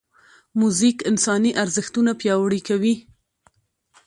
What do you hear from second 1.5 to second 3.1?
ارزښتونه پیاوړي کوي.